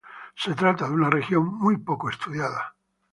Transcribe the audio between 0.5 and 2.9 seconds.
trata de una región muy poco estudiada.